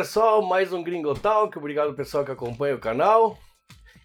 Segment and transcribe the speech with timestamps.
[0.00, 1.58] pessoal, mais um Gringo Talk.
[1.58, 3.38] Obrigado pessoal que acompanha o canal.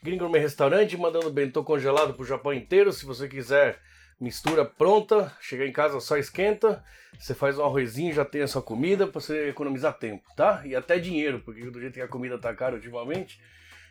[0.03, 2.91] Gringo Gourmet Restaurante, mandando bentô congelado pro Japão inteiro.
[2.91, 3.79] Se você quiser
[4.19, 6.83] mistura pronta, chega em casa só esquenta.
[7.17, 10.63] Você faz um arrozinho, já tem a sua comida para você economizar tempo, tá?
[10.65, 13.39] E até dinheiro, porque do jeito que a comida tá cara ultimamente,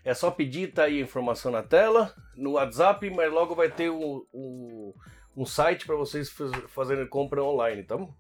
[0.04, 3.88] é só pedir, tá aí a informação na tela, no WhatsApp, mas logo vai ter
[3.88, 4.92] um, um,
[5.34, 6.30] um site para vocês
[6.68, 8.14] fazerem compra online, tá bom?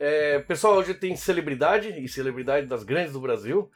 [0.00, 3.68] É, pessoal, hoje tem celebridade, e celebridade das grandes do Brasil.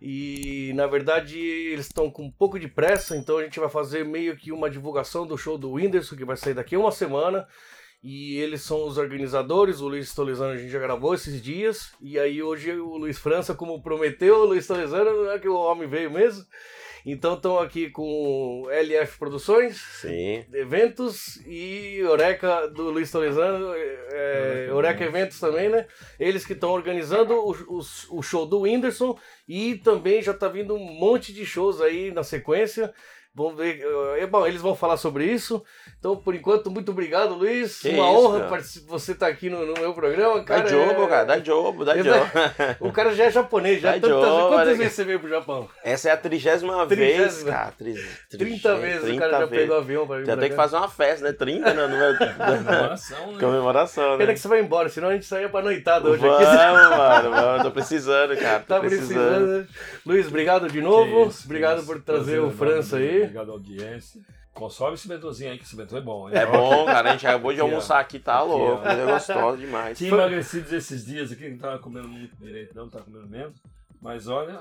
[0.00, 4.04] E na verdade eles estão com um pouco de pressa, então a gente vai fazer
[4.04, 7.46] meio que uma divulgação do show do Whindersson, que vai sair daqui a uma semana.
[8.02, 11.92] E eles são os organizadores, o Luiz Tolizano a gente já gravou esses dias.
[12.00, 15.88] E aí hoje o Luiz França, como prometeu, o Luiz Tolizano, é que o homem
[15.88, 16.44] veio mesmo.
[17.04, 20.44] Então estão aqui com LF Produções, Sim.
[20.52, 25.86] Eventos e Oreca do Luiz Tolizano, é, Oreca Eventos também, né?
[26.18, 30.74] Eles que estão organizando o, o, o, show do Whindersson e também já está vindo
[30.74, 32.92] um monte de shows aí na sequência.
[33.42, 33.82] Vamos ver.
[34.18, 35.62] É bom, eles vão falar sobre isso.
[35.98, 37.80] Então, por enquanto, muito obrigado, Luiz.
[37.80, 38.62] Que Uma isso, honra cara.
[38.86, 40.42] você estar aqui no, no meu programa.
[40.44, 41.24] Cara, Dá jogo, é- cara.
[41.24, 42.26] Dá jogo, dá Ele jogo.
[42.32, 43.92] vai- O cara já é japonês, já.
[43.96, 45.68] Dá Tantas- jogo, quantas vezes você veio pro Japão?
[45.84, 47.50] Essa é a trigésima vez, Trigésima.
[47.52, 47.72] cara.
[47.76, 47.94] Tri,
[48.30, 50.88] 30 vezes o cara já pegou avião pra vir Já pra tem que fazer uma
[50.88, 51.32] festa, né?
[51.32, 53.40] 30 no número Comemoração, né?
[53.40, 54.18] comemoração, né?
[54.18, 56.96] Pena que você vai embora, senão a gente saía pra noitada hoje Vamos, aqui.
[56.96, 57.62] mano, vamos.
[57.62, 58.60] Tô precisando, cara.
[58.60, 59.08] Tô Tá precisando.
[59.14, 59.68] precisando.
[60.06, 61.28] Luiz, obrigado de novo.
[61.28, 62.04] Isso, obrigado que por isso.
[62.04, 63.29] trazer Prazer o França aí.
[63.30, 64.20] Obrigado à audiência.
[64.52, 66.34] Consome esse bentozinho aí, que esse bentô é bom, hein?
[66.36, 67.10] É bom, cara.
[67.10, 68.86] A gente acabou de almoçar aqui, tá louco.
[68.86, 69.96] É gostoso demais.
[69.96, 73.54] Tinha emagrecido esses dias aqui, não tava comendo muito direito, não, tava comendo menos.
[74.02, 74.58] Mas olha,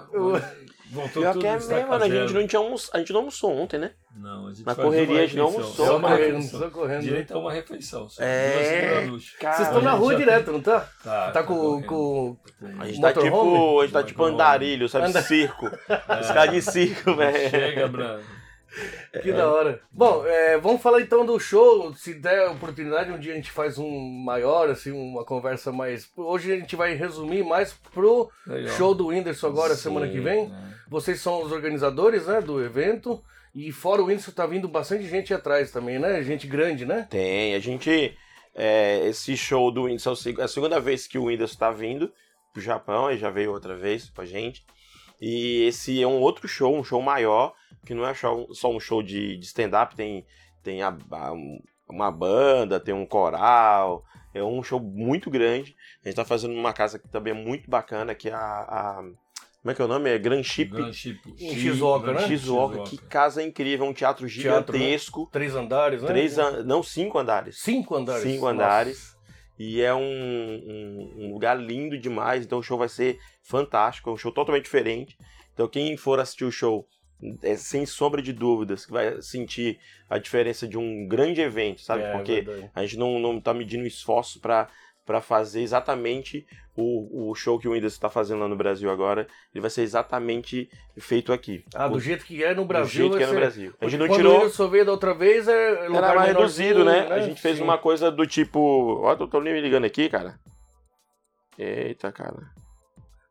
[0.91, 2.03] voltou Pior tudo que é estaca mesmo, mano.
[2.03, 2.95] A gente não tinha almoçado.
[2.95, 3.91] A gente não almoçou ontem, né?
[4.13, 6.69] Não, a gente Na correria a gente não almoçou, só Só uma refeição.
[6.69, 7.01] correndo.
[7.01, 8.09] Direito a uma refeição.
[8.09, 8.21] Só.
[8.21, 9.07] É,
[9.39, 9.55] cara.
[9.55, 10.81] Vocês estão na rua direto, não tá?
[11.01, 11.87] Tá, Tá com, correndo.
[11.87, 12.37] com
[12.79, 13.79] A gente tá tipo.
[13.79, 15.09] A gente tá tipo andarilho, sabe?
[15.23, 15.67] Circo.
[15.87, 17.49] É, Os caras de circo, velho.
[17.49, 18.23] Chega, Brando.
[19.21, 19.81] Que da hora.
[19.91, 21.93] Bom, é, vamos falar então do show.
[21.95, 26.09] Se der oportunidade, um dia a gente faz um maior, assim, uma conversa mais.
[26.15, 28.75] Hoje a gente vai resumir mais pro Legal.
[28.75, 30.45] show do Whindersson agora, Sim, semana que vem.
[30.45, 30.73] É.
[30.87, 33.23] Vocês são os organizadores, né, do evento.
[33.53, 36.21] E fora o Whindersson, tá vindo bastante gente atrás também, né?
[36.21, 37.07] Gente grande, né?
[37.09, 38.15] Tem, a gente.
[38.55, 42.11] é, esse show do Whindersson é a segunda vez que o Whindersson tá vindo
[42.53, 44.65] pro Japão, ele já veio outra vez com a gente.
[45.21, 47.53] E esse é um outro show, um show maior,
[47.85, 50.25] que não é só um show de, de stand-up, tem,
[50.63, 51.59] tem a- a- um-
[51.89, 54.03] uma banda, tem um coral,
[54.33, 55.75] é um show muito grande.
[56.03, 58.37] A gente tá fazendo numa casa que também é muito bacana, que é a.
[58.39, 59.03] a-
[59.61, 60.09] como é que é o nome?
[60.09, 60.71] É Grand Chip.
[60.71, 61.19] Grand Chip.
[61.37, 62.25] Em Shizuoka, né?
[62.27, 62.83] Shizuoka.
[62.83, 64.79] Que casa incrível, um teatro Teatro, né?
[64.79, 65.27] gigantesco.
[65.33, 66.07] Três andares, né?
[66.07, 66.63] Três an...
[66.63, 67.59] Não, cinco andares.
[67.59, 68.23] Cinco andares.
[68.23, 69.17] Cinco andares.
[69.59, 72.45] E é um, um, um lugar lindo demais.
[72.45, 74.09] Então o show vai ser fantástico.
[74.09, 75.17] É um show totalmente diferente.
[75.53, 76.87] Então quem for assistir o show,
[77.43, 79.77] é sem sombra de dúvidas, que vai sentir
[80.09, 82.03] a diferença de um grande evento, sabe?
[82.03, 82.71] É, Porque verdade.
[82.73, 84.69] a gente não, não tá medindo esforço para
[85.09, 86.45] para fazer exatamente
[86.77, 89.25] o, o show que o Whindersson está fazendo lá no Brasil agora.
[89.51, 91.65] Ele vai ser exatamente feito aqui.
[91.73, 93.05] Ah, do O- jeito que é no do Brasil.
[93.05, 93.73] jeito que é no Brasil.
[93.81, 94.33] A gente não tirou.
[94.33, 97.07] o Whindersson veio da outra vez, é lugar Era mais reduzido, né?
[97.11, 97.63] A gente fez Sim.
[97.63, 98.99] uma coisa do tipo.
[99.01, 100.39] Ó, tô, tô me ligando aqui, cara.
[101.57, 102.51] Eita, cara.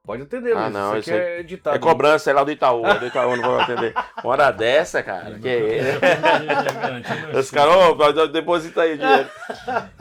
[0.09, 0.73] Pode atender, Ah, Luiz.
[0.73, 1.77] não, Isso aqui é editado.
[1.77, 2.87] É cobrança, é lá do Itaú.
[2.87, 3.93] É do Itaú, não vou atender.
[4.25, 5.39] Uma hora dessa, cara.
[5.39, 9.29] Que é Os caras, ô, deposita aí o dinheiro.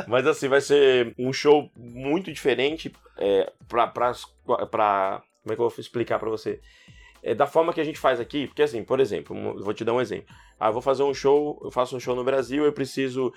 [0.07, 4.13] Mas assim, vai ser um show muito diferente é, pra, pra,
[4.72, 5.22] pra.
[5.44, 6.62] Como é que eu vou explicar pra você?
[7.23, 9.94] É da forma que a gente faz aqui, porque assim, por exemplo, vou te dar
[9.94, 10.33] um exemplo.
[10.59, 13.31] Ah, eu vou fazer um show, eu faço um show no Brasil, eu preciso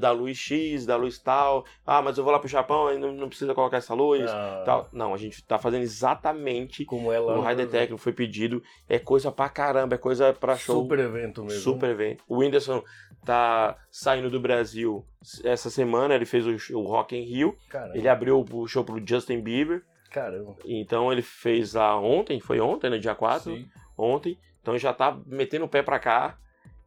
[0.00, 1.64] da luz X, da luz tal.
[1.86, 4.28] Ah, mas eu vou lá pro Japão e não, não precisa colocar essa luz.
[4.28, 4.88] Ah, Tal.
[4.92, 7.38] Não, a gente tá fazendo exatamente Como ela.
[7.38, 8.60] o High Técnico foi pedido.
[8.88, 10.82] É coisa pra caramba, é coisa pra show.
[10.82, 11.60] Super evento mesmo.
[11.60, 12.24] Super evento.
[12.28, 12.82] O Whindersson
[13.24, 15.04] tá saindo do Brasil
[15.44, 17.56] essa semana, ele fez o, o Rock in Rio.
[17.68, 17.96] Caramba.
[17.96, 19.84] Ele abriu o show pro Justin Bieber.
[20.16, 20.56] Caramba.
[20.64, 23.68] Então ele fez lá ontem, foi ontem, no dia 4, Sim.
[23.98, 24.38] ontem.
[24.62, 26.38] Então ele já tá metendo o pé pra cá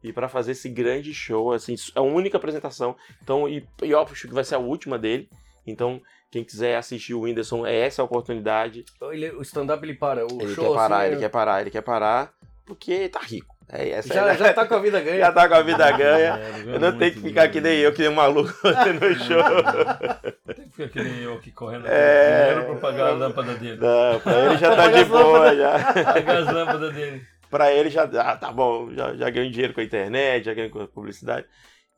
[0.02, 2.96] e pra fazer esse grande show, assim, é a única apresentação.
[3.22, 5.30] Então, e, e eu acho que vai ser a última dele.
[5.64, 8.84] Então, quem quiser assistir o Whindersson, é essa a oportunidade.
[9.12, 10.26] Ele- o stand-up ele para.
[10.26, 12.34] O Ele show, quer parar, assim, ele quer parar, ele quer parar,
[12.66, 13.49] porque tá rico.
[13.72, 15.18] É, essa Já, é, já tá com a vida ganha.
[15.18, 16.34] já tá com a vida ganha.
[16.38, 17.52] É, Eu não tenho que ficar dinheiro.
[17.52, 20.54] que nem eu, que nem um maluco no show.
[20.54, 22.48] Tem que ficar que nem eu aqui correndo É.
[22.54, 23.76] dinheiro pra pagar a lâmpada dele.
[23.80, 25.92] Não, pra ele já tá de boa, já.
[26.04, 27.22] Pagar as lâmpadas dele.
[27.48, 30.70] Pra ele já, ah, tá bom, já, já ganho dinheiro com a internet, já ganho
[30.70, 31.46] com a publicidade.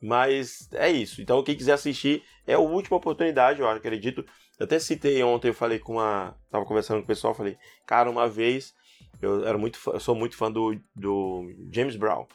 [0.01, 1.21] Mas é isso.
[1.21, 4.25] Então, quem quiser assistir, é a última oportunidade, eu acredito.
[4.59, 6.35] Eu até citei ontem, eu falei com uma.
[6.51, 7.55] Tava conversando com o pessoal, falei,
[7.85, 8.73] cara, uma vez
[9.21, 12.25] eu era muito fã- eu sou muito fã do, do James Brown.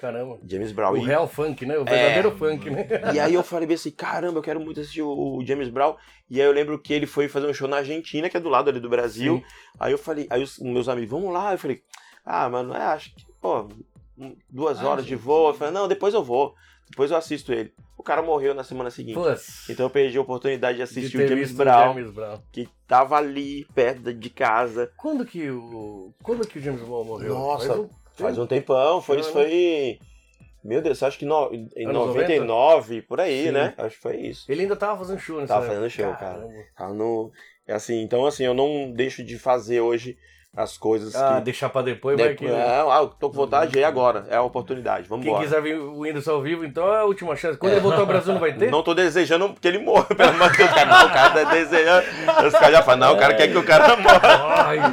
[0.00, 0.38] Caramba.
[0.48, 0.92] James Brown.
[0.92, 1.76] O E- real funk, né?
[1.78, 2.36] O verdadeiro É.
[2.36, 2.86] funk, né?
[3.14, 5.96] E aí eu falei assim, caramba, eu quero muito assistir o, o James Brown.
[6.30, 8.48] E aí eu lembro que ele foi fazer um show na Argentina, que é do
[8.48, 9.36] lado ali do Brasil.
[9.38, 9.44] Sim.
[9.78, 11.52] Aí eu falei, aí os meus amigos, vamos lá.
[11.52, 11.82] Eu falei,
[12.24, 13.68] ah, mano, é, acho que, pô,
[14.48, 15.48] duas Ah, horas de voo.
[15.48, 16.54] Eu falei, não, depois eu vou.
[16.90, 17.72] Depois eu assisto ele.
[17.96, 19.18] O cara morreu na semana seguinte.
[19.70, 22.38] Então eu perdi a oportunidade de de assistir ter o James Brown, James Brown.
[22.50, 24.92] que tava ali, perto de casa.
[24.96, 26.12] Quando que o.
[26.22, 27.34] Quando que o James Brown morreu?
[27.34, 29.98] Nossa, Faz um Faz um tempão, foi, isso foi.
[30.62, 33.50] Meu Deus, acho que no, em Anos 99, por aí, Sim.
[33.52, 33.74] né?
[33.78, 34.50] Acho que foi isso.
[34.50, 36.38] Ele ainda tava fazendo show nessa Tava fazendo show, cara.
[36.38, 36.52] Caramba.
[36.76, 37.32] Tá no,
[37.66, 40.16] é assim, então assim, eu não deixo de fazer hoje
[40.54, 41.44] as coisas Ah, que.
[41.44, 42.44] deixar pra depois, vai que.
[42.44, 45.46] Depois, ah, tô com vontade, é agora, é a oportunidade, vamos Quem embora.
[45.48, 47.56] quiser ver o Windows ao vivo, então é a última chance.
[47.58, 48.70] Quando ele voltar ao Brasil, não vai ter?
[48.70, 50.70] Não tô desejando que ele morra, pelo amor de Deus.
[50.70, 52.06] Não, o cara tá desejando.
[52.46, 54.22] Os caras já falam, não, o cara quer que o cara morra.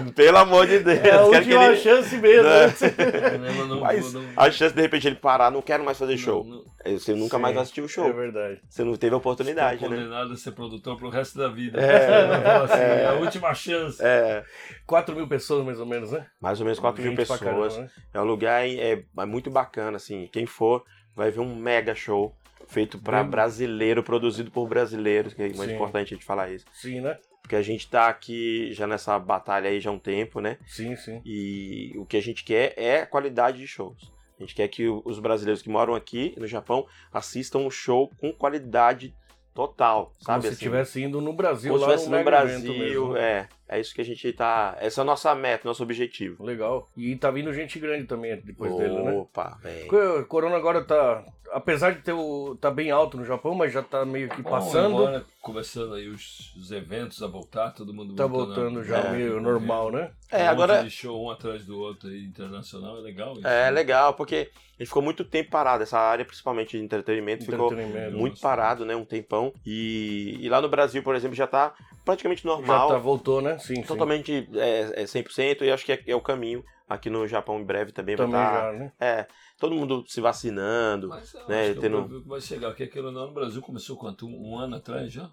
[0.15, 0.99] Pelo amor de Deus.
[1.03, 1.77] é a última ele...
[1.77, 2.43] chance mesmo.
[2.43, 2.67] Né?
[2.67, 3.37] né?
[3.59, 6.43] Não, não, Mas não, a chance de repente ele parar, não quero mais fazer show.
[6.43, 8.13] não- não- Você nunca Sim, mais vai assistir o É show.
[8.13, 8.59] verdade.
[8.69, 9.97] Você não teve a oportunidade, Tô né?
[9.97, 11.79] condenado a ser produtor pro resto da vida.
[11.79, 12.57] É.
[12.63, 13.97] Assim, é a última chance.
[14.01, 14.43] É,
[14.85, 16.25] 4 mil pessoas, mais ou menos, né?
[16.41, 17.39] mais ou menos 4 mil pessoas.
[17.39, 17.89] caramba, né?
[18.13, 20.27] É um lugar é, é muito bacana, assim.
[20.31, 20.83] Quem for
[21.15, 22.35] vai ver um mega show
[22.67, 25.73] feito pra Bem- brasileiro, produzido por brasileiros, que é muito Sim.
[25.75, 26.65] importante a gente falar isso.
[26.73, 27.17] Sim, né?
[27.41, 30.57] Porque a gente tá aqui já nessa batalha aí já há um tempo, né?
[30.67, 31.19] Sim, sim.
[31.25, 34.11] E o que a gente quer é a qualidade de shows.
[34.37, 38.31] A gente quer que os brasileiros que moram aqui no Japão assistam um show com
[38.31, 39.13] qualidade
[39.53, 40.41] total, Como sabe?
[40.43, 40.55] se assim?
[40.55, 43.17] estivesse indo no Brasil, Como se lá estivesse no, no Brasil, mesmo.
[43.17, 43.49] é.
[43.69, 44.75] É isso que a gente tá.
[44.79, 46.43] Essa é a nossa meta, nosso objetivo.
[46.43, 46.89] Legal.
[46.97, 49.11] E tá vindo gente grande também depois dele, né?
[49.11, 50.21] Opa, velho.
[50.21, 51.23] O Corona agora tá.
[51.51, 52.55] Apesar de ter o.
[52.61, 54.97] tá bem alto no Japão, mas já tá meio que Bom, passando.
[54.97, 58.97] agora, começando aí os, os eventos a voltar, todo mundo tá voltando voltando a- já
[59.09, 59.11] É.
[59.11, 60.11] meio normal, né?
[60.31, 63.47] É, um agora- monte de show um atrás do outro aí, internacional, é legal isso.
[63.47, 63.71] É né?
[63.71, 65.81] legal, porque a gente ficou muito tempo parado.
[65.81, 68.15] Essa área, principalmente de entretenimento, ficou Entretenimento.
[68.17, 68.95] muito parado, né?
[68.95, 69.51] Um tempão.
[69.65, 71.73] E, e lá no Brasil, por exemplo, já tá
[72.11, 72.89] praticamente normal.
[72.89, 73.57] Já tá, voltou, né?
[73.59, 73.83] Sim, sim.
[73.83, 75.63] totalmente é, é 100%.
[75.63, 76.63] E acho que é, é o caminho.
[76.87, 78.73] Aqui no Japão, em breve, também, Também vai estar.
[78.73, 78.91] já, né?
[78.99, 79.27] É,
[79.59, 81.09] todo mundo se vacinando.
[81.09, 84.25] Mas né, que tendo- vai chegar, porque aquilo não no Brasil começou quanto?
[84.25, 85.29] Um, um ano atrás já?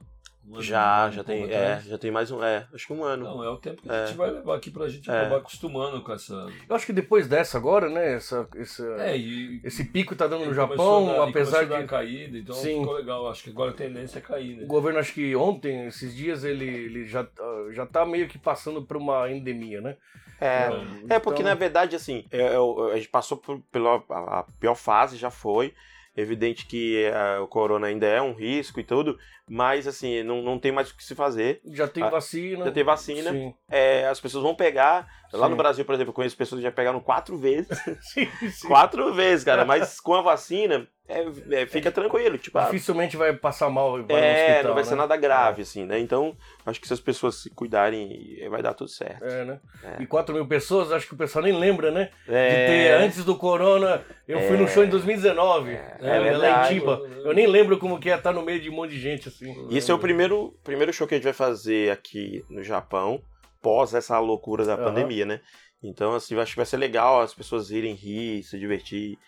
[0.48, 1.50] Um ano, um Já, ano já tem.
[1.52, 2.42] É, já tem mais um.
[2.42, 3.24] É, acho que um ano.
[3.24, 4.06] Não, é o tempo que a É.
[4.06, 5.20] gente vai levar aqui pra gente É.
[5.20, 6.46] acabar acostumando com essa.
[6.68, 8.14] Eu acho que depois dessa agora, né?
[8.14, 9.60] Essa, essa, É, e.
[9.64, 11.88] esse pico tá dando no Japão, a dar- apesar a dar de.
[11.88, 12.78] caída, então Sim.
[12.80, 13.28] ficou legal.
[13.28, 14.66] Acho que agora a tendência é cair, O né?
[14.66, 17.26] governo, acho que ontem, esses dias, ele, ele já,
[17.72, 19.96] já tá meio que passando por uma endemia, né?
[20.40, 24.02] É, Então, É, porque na verdade, assim, é, é, o- a gente passou por, pela
[24.10, 25.74] a, a pior fase, já foi.
[26.16, 29.18] Evidente que é, o corona ainda é um risco e tudo,
[29.48, 31.60] mas assim, não, não tem mais o que se fazer.
[31.66, 32.64] Já tem Ah, vacina.
[32.64, 35.06] Já tem vacina, é, as pessoas vão pegar.
[35.32, 35.50] Lá Sim.
[35.50, 37.68] no Brasil, por exemplo, eu conheço pessoas que já pegaram quatro vezes.
[38.00, 38.68] sim, sim.
[38.68, 42.36] quatro vezes, cara, mas com a vacina, é, é, fica tranquilo.
[42.36, 44.02] Tipo, ah, Dificilmente vai passar mal.
[44.04, 44.96] Vai é, hospital, não vai ser né?
[44.96, 45.98] nada grave, assim, né?
[45.98, 49.24] Então, acho que se as pessoas se cuidarem, vai dar tudo certo.
[49.24, 49.60] É, né?
[49.84, 50.02] É.
[50.02, 52.10] E 4 mil pessoas, acho que o pessoal nem lembra, né?
[52.28, 55.70] É, De ter, antes do Corona, eu fui no show em 2019.
[55.70, 56.78] É, né, é lá em.
[56.78, 57.00] Tiba.
[57.24, 59.68] Eu nem lembro como que é estar no meio de um monte de gente assim.
[59.70, 63.22] E esse é o primeiro, primeiro show que a gente vai fazer aqui no Japão,
[63.62, 64.84] pós essa loucura da Aham.
[64.84, 65.40] pandemia, né?
[65.82, 69.18] Então, assim, eu acho que vai ser legal as pessoas irem rir, se divertir,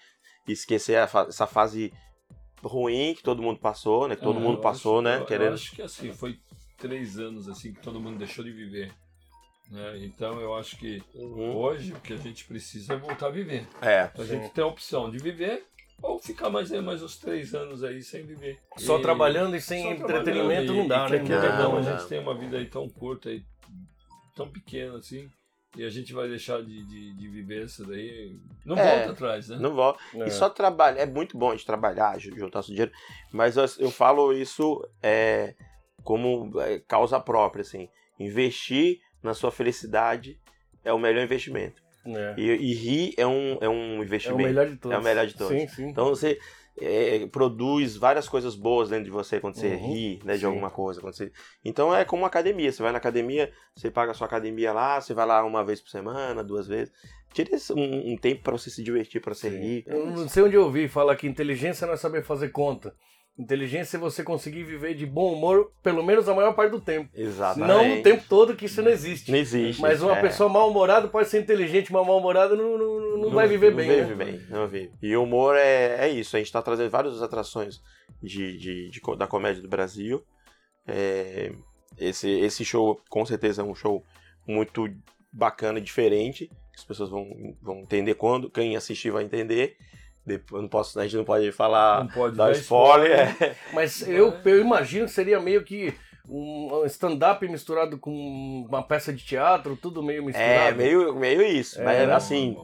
[0.46, 1.92] e esquecer a fa- essa fase
[2.62, 4.16] ruim que todo mundo passou, né?
[4.16, 5.16] Que todo É, mundo eu passou, acho- né?
[5.16, 5.54] Eu, eu Querendo.
[5.54, 6.38] acho que assim, foi
[6.78, 8.92] três anos assim que todo mundo deixou de viver.
[9.70, 9.98] Né?
[10.06, 11.56] Então eu acho que Uhum.
[11.56, 13.68] hoje o que a gente precisa é voltar a viver.
[13.82, 14.10] É.
[14.16, 15.64] A gente tem a opção de viver
[16.00, 18.58] ou ficar mais, aí, mais uns três anos aí sem viver.
[18.78, 21.18] Só E- trabalhando e sem só entretenimento trabalhando não e- dá, e né?
[21.18, 21.98] Não ou tem Não, não, a né?
[21.98, 23.44] gente tem uma vida aí tão curta e
[24.38, 25.28] tão pequena assim.
[25.76, 28.38] E a gente vai deixar de, de, de viver isso daí.
[28.64, 29.58] Não É, volta atrás, né?
[29.58, 29.94] Não vou.
[30.14, 30.26] É.
[30.26, 31.00] E só trabalhar.
[31.02, 32.92] É muito bom a gente trabalhar, ju- juntar seu dinheiro.
[33.32, 35.54] Mas eu, eu falo isso é,
[36.02, 37.88] como é, causa própria, assim.
[38.18, 40.38] Investir na sua felicidade
[40.82, 41.82] é o melhor investimento.
[42.06, 42.34] É.
[42.38, 44.42] E, e rir é um, é um É o investimento.
[44.48, 44.96] melhor de todos.
[44.96, 45.60] É o melhor de todos.
[45.60, 45.88] Sim, sim.
[45.90, 46.38] Então você
[46.80, 50.46] é, produz várias coisas boas dentro de você quando você Uhum, ri né, de sim.
[50.46, 51.00] alguma coisa.
[51.00, 51.32] Quando você...
[51.64, 52.70] Então é como uma academia.
[52.72, 55.80] Você vai na academia, você paga a sua academia lá, você vai lá uma vez
[55.80, 56.92] por semana, duas vezes.
[57.32, 59.84] Tira esse- um, um tempo pra você se divertir, pra você rir.
[59.86, 62.94] Eu não sei onde eu ouvi falar que inteligência não é saber fazer conta.
[63.38, 67.08] Inteligência é você conseguir viver de bom humor, pelo menos a maior parte do tempo.
[67.14, 67.68] Exatamente.
[67.68, 69.30] Não o tempo todo, que isso não existe.
[69.30, 69.80] Não existe.
[69.80, 70.20] Mas uma é.
[70.20, 73.88] pessoa mal-humorada pode ser inteligente, mas mal-humorada não, não, não, não vai viver não bem.
[73.88, 74.24] vive né?
[74.24, 74.90] bem, não vive.
[75.00, 76.34] E o humor é, é isso.
[76.34, 77.80] A gente tá trazendo várias atrações
[78.20, 80.24] de, de, de da comédia do Brasil.
[80.84, 81.52] É,
[81.96, 84.02] esse, esse show com certeza é um show
[84.44, 84.92] muito
[85.32, 86.50] bacana e diferente.
[86.78, 89.76] As pessoas vão, vão entender quando, quem assistir vai entender.
[90.24, 93.56] Depois, não posso, a gente não pode falar Não pode dar dar spoiler.
[93.72, 95.92] Mas eu, eu imagino que seria meio que
[96.28, 98.12] um stand-up misturado com
[98.68, 100.68] uma peça de teatro, tudo meio misturado.
[100.68, 101.80] É, meio, meio isso.
[101.80, 102.56] É, mas assim,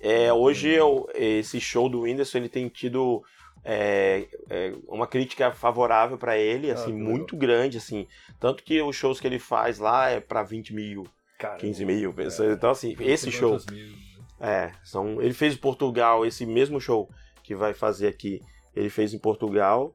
[0.00, 3.22] É, hoje eu- esse show do Whindersson ele tem tido
[3.64, 8.06] é, é, uma crítica favorável pra ele, Ah, assim, que muito grande, assim.
[8.38, 11.04] Tanto que os shows que ele faz lá é pra 20 mil,
[11.38, 12.12] Cara, 15 mil É.
[12.12, 12.56] pessoas.
[12.56, 13.52] Então, assim, esse show.
[13.52, 13.98] 200 mil, né?
[14.40, 17.08] É, são, ele fez em Portugal, esse mesmo show
[17.42, 18.42] que vai fazer aqui,
[18.74, 19.94] ele fez em Portugal,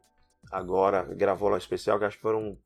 [0.51, 2.57] agora gravou lá um especial, que acho que foram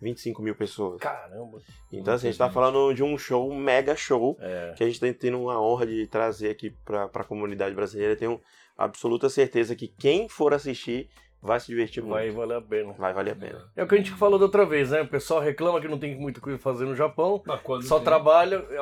[0.00, 1.00] 25 mil pessoas.
[1.00, 1.58] Caramba.
[1.92, 4.74] Então, assim, a gente tá falando de um show, um mega show, É.
[4.76, 8.12] que a gente tá tendo a honra de trazer aqui pra, pra comunidade brasileira.
[8.12, 8.40] Eu tenho
[8.76, 11.08] absoluta certeza que quem for assistir
[11.44, 12.36] vai se divertir Vai muito.
[12.38, 12.92] valer a pena.
[12.94, 13.70] Vai valer a pena.
[13.76, 15.02] É o que a gente falou da outra vez, né?
[15.02, 17.42] O pessoal reclama que não tem muita coisa fazer no Japão.
[17.82, 18.78] Só tem- trabalha, é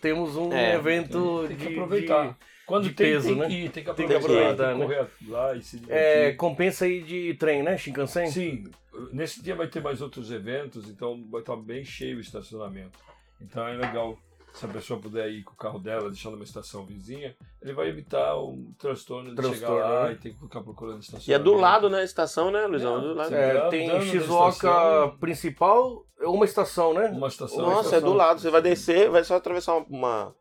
[0.00, 2.28] temos um É, evento tem que de, aproveitar.
[2.28, 2.34] de-
[2.66, 3.46] Quando de tem, peso, tem né?
[3.46, 6.84] que ir, tem que Tem que aproveitar, tem que correr lá e se é, compensa
[6.86, 7.76] aí de trem, né?
[7.76, 8.26] Shinkansen?
[8.28, 8.64] Sim,
[9.12, 12.98] nesse dia vai ter mais outros eventos, então vai estar bem cheio o estacionamento.
[13.40, 14.18] Então é legal
[14.56, 17.88] se a pessoa puder ir com o carro dela, deixando uma estação vizinha, ele vai
[17.88, 20.12] evitar um transtorno de chegar Transtorno, lá né?
[20.12, 21.30] e ter que ficar procurando estacionamento.
[21.30, 22.96] E é do lado, né, a estação, né, Luizão?
[22.96, 23.34] Não, do lado.
[23.34, 25.18] É, tem Shizuoka estação.
[25.18, 27.08] principal, é uma estação, né?
[27.08, 27.58] Uma estação.
[27.58, 28.40] Nossa, é do lado.
[28.40, 30.34] Você vai descer, vai só atravessar uma,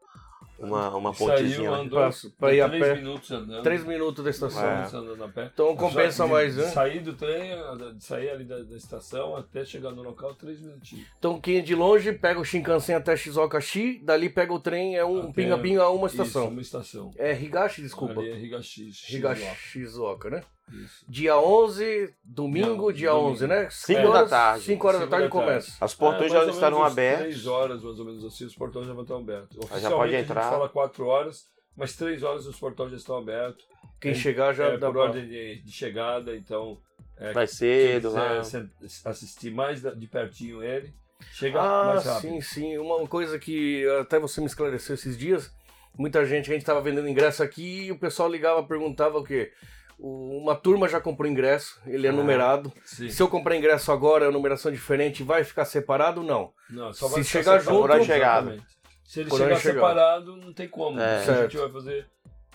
[0.65, 1.55] uma, uma pontezinha.
[1.69, 2.95] Saiu, andou Pra- pra ir a três pé.
[2.95, 3.63] minutos andando.
[3.63, 4.65] Três minutos da estação.
[4.65, 4.75] É.
[4.75, 5.49] minutos andando a pé.
[5.53, 6.63] Então compensa mais, né?
[6.65, 7.51] Sair do trem,
[7.97, 11.05] de sair ali da, da estação até chegar no local, três minutinhos.
[11.17, 15.05] Então quem é de longe pega o Shinkansen até Shizuoka-shi, dali pega o trem, é
[15.05, 16.47] um pinga-pinga a uma Isso, estação.
[16.49, 17.11] uma estação.
[17.17, 18.19] É Higashi, desculpa.
[18.19, 18.89] Ali é Higashi.
[19.09, 20.41] Higashi Shizuoka, né?
[20.71, 21.05] Isso.
[21.07, 23.29] Dia 11, domingo, dia Domingo.
[23.31, 23.69] 11, né?
[23.69, 24.63] Cinco Cinco da horas- tarde.
[24.63, 25.47] Cinco horas da tarde da tarde.
[25.47, 25.85] começa.
[25.85, 27.21] Os portões É, já estarão abertos.
[27.25, 29.55] Três horas, mais ou menos assim, os portões já vão estar abertos.
[29.57, 30.39] pode Oficialmente, entrar.
[30.39, 31.45] A gente fala quatro horas,
[31.77, 33.63] mas três horas os portões já estão abertos.
[34.01, 35.01] Quem É, chegar já é, dá por pra...
[35.03, 36.77] ordem de, de chegada, então...
[37.17, 38.11] É, Vai quem cedo
[38.43, 38.69] sen-
[39.05, 40.93] assistir mais de pertinho ele,
[41.31, 42.21] chega Ah, mais rápido.
[42.33, 42.77] sim, sim.
[42.77, 45.49] Uma coisa que até você me esclareceu esses dias,
[45.97, 49.53] muita gente, a gente tava vendendo ingresso aqui e o pessoal ligava, perguntava o quê?
[49.97, 52.13] Uma turma já comprou ingresso, ele é Ah.
[52.13, 52.71] numerado.
[52.83, 53.09] Sim.
[53.09, 56.21] Se eu comprar ingresso agora, a numeração diferente, vai ficar separado?
[56.21, 56.51] Não.
[56.69, 58.47] Não, só Se vai ficar chegar junto- Por chegado.
[58.49, 58.75] Exatamente.
[59.03, 59.75] Se ele chegar chegado.
[59.75, 60.99] separado, não tem como.
[60.99, 61.23] É.
[61.23, 62.07] A gente vai fazer.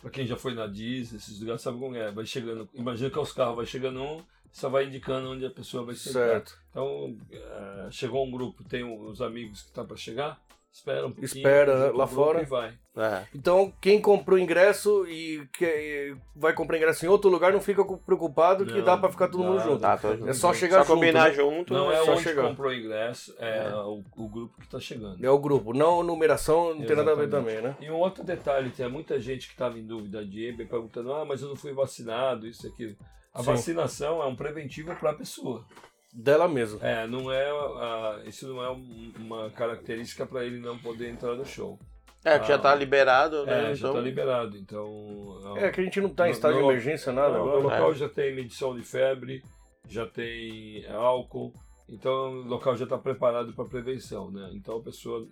[0.03, 2.11] Pra quem já foi na Disney, esses lugares sabe como é.
[2.11, 2.69] Vai chegando.
[2.75, 5.95] Imagina que é os carros, vai chegando um, só vai indicando onde a pessoa vai
[5.95, 6.27] sentar.
[6.29, 6.59] Certo.
[6.71, 10.41] Então, eh, chegou um grupo, tem os amigos que estão para chegar,
[10.73, 11.25] espera um pouquinho.
[11.27, 12.43] Espera, né, lá fora.
[12.43, 12.75] E vai.
[12.97, 13.23] É.
[13.35, 18.67] Então, quem comprou ingresso e que- vai comprar ingresso em outro lugar, não fica preocupado
[18.67, 19.81] que Não, dá pra ficar todo mundo dá, junto.
[19.81, 20.29] Tá, junto.
[20.29, 21.57] É só chegar Só combinar junto, né?
[21.57, 21.75] junto.
[21.75, 22.49] Não é só onde chegar.
[22.49, 25.25] comprou o ingresso, é, O, o grupo que está chegando.
[25.25, 27.57] É o grupo, não numeração, não tem nada a ver Exatamente.
[27.57, 27.77] também, né?
[27.81, 31.25] E um outro detalhe, tem muita gente que estava em dúvida de ir, perguntando, ah,
[31.25, 32.97] mas eu não fui vacinado, isso e aquilo.
[33.33, 33.45] A Sim.
[33.47, 35.65] vacinação é um preventivo para a pessoa.
[36.13, 36.79] Dela mesmo.
[36.85, 41.35] É, não é, ah, isso não é um- uma característica para ele não poder entrar
[41.35, 41.79] no show.
[42.25, 43.71] É, que já tá liberado, né?
[43.71, 45.57] É, já então, está liberado, então...
[45.57, 47.59] É que a gente não tá em No- estado de no- emergência, nada Não, agora.
[47.59, 47.95] O local É.
[47.95, 49.43] já tem medição de febre,
[49.89, 51.55] já tem álcool,
[51.89, 54.51] então o local já está preparado para prevenção, né?
[54.53, 55.27] Então a pessoa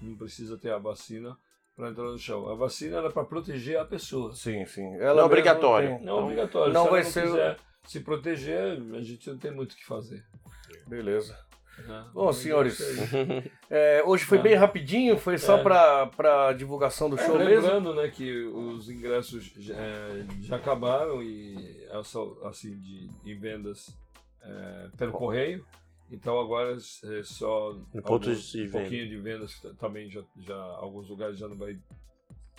[0.00, 1.36] não precisa ter a vacina
[1.74, 2.48] para entrar no show.
[2.50, 4.32] A vacina era para proteger a pessoa.
[4.32, 4.96] Sim, sim.
[4.96, 5.96] Não é obrigatório.
[5.96, 6.72] tem- Não é obrigatório.
[6.72, 7.56] não vai ela não ser- quiser
[7.90, 10.24] se proteger, a gente não tem muito o que fazer.
[10.86, 11.38] Beleza.
[11.86, 12.04] né?
[12.12, 13.50] Bom, É senhores, isso aí.
[13.70, 14.42] É, hoje foi É.
[14.42, 15.62] bem rapidinho, foi só É.
[15.62, 17.54] pra divulgação do É, show mesmo.
[17.62, 21.54] lembrando, né, que os ingressos é, já acabaram e
[21.88, 21.96] é
[22.48, 23.96] assim de em vendas
[24.42, 25.64] é, pelo correio.
[26.10, 28.78] Então agora é só pontos de um venda.
[28.80, 31.78] pouquinho de vendas também já, já alguns lugares já não vai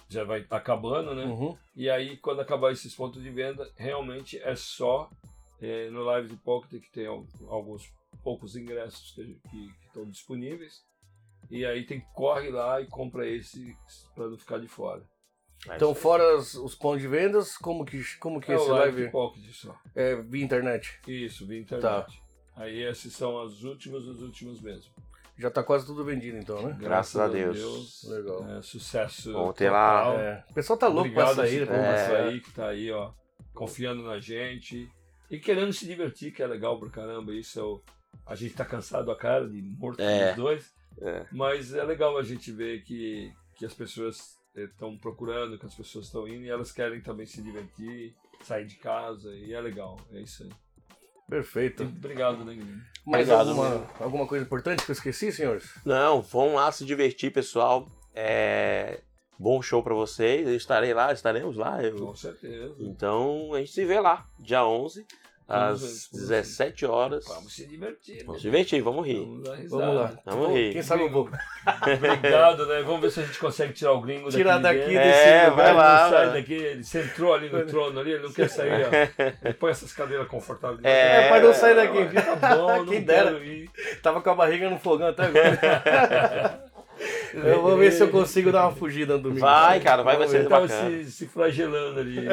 [0.10, 1.24] já vai acabando, né?
[1.26, 1.56] Uhum.
[1.76, 5.10] E aí quando acabar esses pontos de venda, realmente é só
[5.62, 7.84] é, no Live de Pocket que tem al- alguns
[8.24, 10.84] poucos ingressos que que- que estão disponíveis.
[11.52, 13.76] E aí tem corre lá e compra esse
[14.16, 15.04] para não ficar de fora.
[15.76, 18.96] Então, fora os, os pontos de vendas, como que, como que é esse o Live
[18.98, 19.76] live Pocket só.
[19.94, 21.00] é via internet?
[21.06, 21.82] Isso, via internet.
[21.84, 22.08] Tá.
[22.56, 24.94] Aí esses são as últimas dos últimos mesmo.
[25.40, 26.76] Já tá quase tudo vendido então, né?
[26.80, 28.04] Graças a Deus.
[28.10, 28.46] Legal.
[28.58, 29.32] É, sucesso.
[29.54, 30.04] Ter lá.
[30.04, 30.20] total.
[30.20, 31.66] É, o pessoal tá louco pra Obrigado a sair.
[31.70, 31.78] né?
[31.78, 31.94] É.
[31.94, 33.14] açaí que tá aí, ó,
[33.54, 34.90] confiando na gente
[35.32, 37.34] e querendo se divertir, que é legal pra caramba.
[37.34, 37.82] Isso é o...
[38.26, 40.28] A gente tá cansado a cara de morto É.
[40.28, 41.26] dos dois, É.
[41.32, 46.06] mas é legal a gente ver que, que as pessoas estão procurando, que as pessoas
[46.08, 49.96] estão indo e elas querem também se divertir, sair de casa e é legal.
[50.12, 50.50] É isso aí.
[51.30, 51.84] Perfeito.
[51.84, 52.82] Obrigado, né, Guilherme?
[53.06, 55.70] Mais Obrigado, alguma, alguma coisa importante que eu esqueci, senhores?
[55.86, 57.90] Não, vão lá se divertir, pessoal.
[58.14, 59.02] É...
[59.38, 60.46] Bom show pra vocês.
[60.48, 61.82] Eu estarei lá, estaremos lá.
[61.82, 62.76] eu- Com certeza.
[62.80, 65.10] Então a gente se vê lá, dia 11, Vamos
[65.50, 66.20] às ver, vamos ver.
[66.38, 67.26] 17 horas.
[67.28, 68.24] Vamos se divertir.
[68.26, 68.52] Vamos se né?
[68.52, 69.20] divertir, vamos rir.
[69.26, 69.84] Vamos dar risada.
[69.86, 70.20] Vamos lá.
[70.26, 70.74] Vamos Pô, rir.
[70.74, 71.30] Quem sabe eu vou.
[71.98, 72.82] Obrigado, né?
[72.84, 74.80] Vamos ver se a gente consegue tirar o gringo Tirar daqui.
[74.80, 75.20] daqui de desse.
[75.20, 75.56] É, lugar.
[75.56, 78.50] vai Ele lá, não sai daqui, ele sentou ali no trono ali, ele não quer
[78.50, 79.54] sair, ó.
[79.60, 80.80] Põe essas cadeiras confortáveis.
[80.84, 82.00] É, É, mas não sai daqui.
[82.40, 83.32] Tá bom, não Quem dera.
[83.40, 83.70] ir.
[84.02, 86.70] Tava com a barriga no fogão até agora.
[87.34, 89.42] eu vou ver se eu consigo dar uma fugida no domingo.
[89.42, 90.42] Vai, cara, vai, vai ser.
[90.42, 91.04] Ele tava bacana.
[91.04, 92.28] se, se flagelando ali.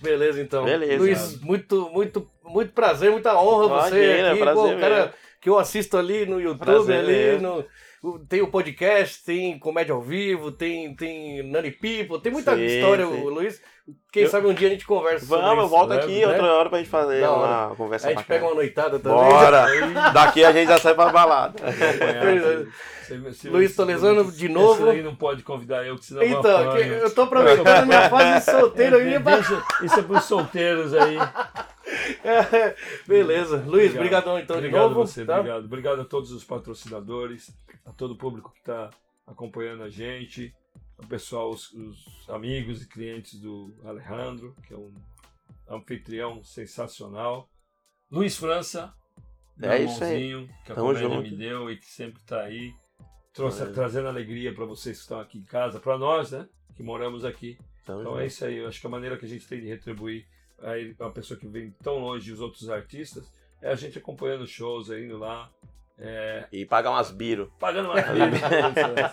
[0.00, 0.64] Beleza, então.
[0.64, 0.98] Beleza.
[0.98, 4.40] Luiz, muito, muito, muito prazer, muita honra você Imagina, aqui.
[4.40, 5.12] prazer Pô, o cara mesmo.
[5.40, 7.56] que eu assisto ali no YouTube, Prazer ali mesmo.
[7.56, 7.64] no.
[8.30, 13.06] Tem o podcast, tem comédia ao vivo, tem, tem Nani People, tem muita Sim, história,
[13.06, 13.24] sim.
[13.24, 13.60] Luiz.
[14.12, 15.96] Quem Eu- sabe um dia a gente conversa sobre Vamos, eu isso, volto né?
[15.98, 16.26] aqui Né?
[16.26, 17.66] outra hora pra gente fazer Da hora.
[17.66, 18.38] uma conversa A gente bacana.
[18.40, 19.18] pega uma noitada também.
[19.18, 19.66] Bora!
[20.14, 21.58] Daqui a gente já sai pra balada.
[23.02, 24.82] Se- se- Luiz Tolesano, de novo.
[24.88, 28.50] Esse aí não pode convidar eu, que senão eu Então, eu tô aproveitando minha fase
[28.50, 29.38] solteira pra-
[29.84, 31.18] Isso é pros solteiros aí.
[33.06, 33.56] Beleza.
[33.58, 33.98] Luiz, Obrigado.
[34.00, 35.00] brigadão então obrigado de novo.
[35.02, 35.38] a você, tá?
[35.38, 35.64] obrigado.
[35.64, 37.50] Obrigado a todos os patrocinadores,
[37.84, 38.90] a todo o público que está
[39.26, 40.54] acompanhando a gente,
[40.98, 44.92] ao pessoal, os, os amigos e clientes do Alejandro, que é um
[45.68, 47.48] anfitrião sensacional.
[48.10, 48.92] Luiz França,
[49.56, 50.24] meu É isso aí.
[50.24, 51.22] irmãozinho, que a Tamo comédia junto.
[51.30, 52.72] me deu e que sempre está aí,
[53.32, 53.66] trouxe, É.
[53.66, 57.56] trazendo alegria para vocês que estão aqui em casa, para nós, né, que moramos aqui.
[57.86, 58.22] Tamo Então junto.
[58.22, 60.26] é isso aí, eu acho que a maneira que a gente tem de retribuir
[60.62, 63.24] aí uma pessoa que vem tão longe dos outros artistas
[63.62, 65.48] é a gente acompanhando shows, aí, indo lá,
[66.02, 67.52] é, E pagar umas biro.
[67.60, 68.36] pagando uma vida.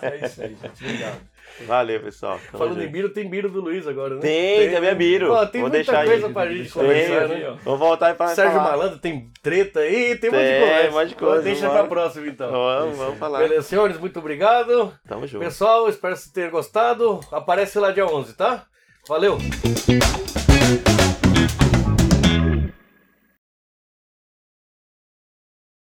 [0.06, 0.82] é isso aí, gente.
[0.84, 1.20] Obrigado.
[1.66, 2.38] Valeu, pessoal.
[2.50, 2.88] Tamo Falando em.
[2.88, 4.20] Biro, tem Biro do Luiz agora, né?
[4.22, 5.28] Tem, tem a minha Biro.
[5.28, 6.32] Pô, tem Vou muita deixar coisa aí.
[6.32, 7.58] pra gente conversar, né?
[7.62, 8.70] Vou voltar aí pra Sérgio falar.
[8.70, 11.78] Malandro tem treta aí, tem um monte de Tem, um monte de coisa, Deixa vambora.
[11.80, 12.50] pra próxima então.
[12.50, 13.40] Vamos, vamos falar.
[13.40, 14.94] Beleza, senhores, muito obrigado.
[15.06, 15.44] Tamo junto.
[15.44, 17.20] Pessoal, espero que vocês tenham gostado.
[17.30, 18.64] Aparece lá dia 11, tá?
[19.06, 19.36] Valeu!